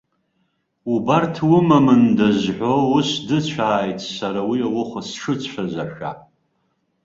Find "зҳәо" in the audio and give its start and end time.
2.39-2.73